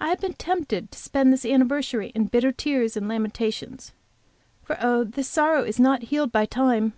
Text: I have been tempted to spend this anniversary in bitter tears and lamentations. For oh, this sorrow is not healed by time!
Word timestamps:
I 0.00 0.10
have 0.10 0.20
been 0.20 0.34
tempted 0.34 0.92
to 0.92 0.98
spend 1.00 1.32
this 1.32 1.44
anniversary 1.44 2.12
in 2.14 2.26
bitter 2.26 2.52
tears 2.52 2.96
and 2.96 3.08
lamentations. 3.08 3.90
For 4.62 4.78
oh, 4.80 5.02
this 5.02 5.26
sorrow 5.26 5.64
is 5.64 5.80
not 5.80 6.02
healed 6.02 6.30
by 6.30 6.46
time! 6.46 6.92